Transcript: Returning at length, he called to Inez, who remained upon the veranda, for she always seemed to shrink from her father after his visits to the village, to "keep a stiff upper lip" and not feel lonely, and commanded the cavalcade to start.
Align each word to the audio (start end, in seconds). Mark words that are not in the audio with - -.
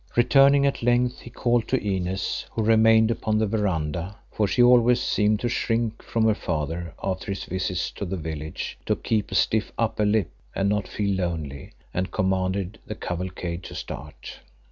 Returning 0.15 0.65
at 0.65 0.81
length, 0.81 1.19
he 1.19 1.29
called 1.29 1.67
to 1.67 1.79
Inez, 1.79 2.45
who 2.53 2.63
remained 2.63 3.11
upon 3.11 3.37
the 3.37 3.45
veranda, 3.45 4.17
for 4.31 4.47
she 4.47 4.63
always 4.63 4.99
seemed 4.99 5.39
to 5.41 5.47
shrink 5.47 6.01
from 6.01 6.25
her 6.25 6.33
father 6.33 6.95
after 7.03 7.27
his 7.31 7.43
visits 7.43 7.91
to 7.91 8.05
the 8.05 8.17
village, 8.17 8.79
to 8.87 8.95
"keep 8.95 9.31
a 9.31 9.35
stiff 9.35 9.71
upper 9.77 10.03
lip" 10.07 10.31
and 10.55 10.69
not 10.69 10.87
feel 10.87 11.15
lonely, 11.17 11.73
and 11.93 12.09
commanded 12.09 12.79
the 12.87 12.95
cavalcade 12.95 13.61
to 13.61 13.75
start. 13.75 14.39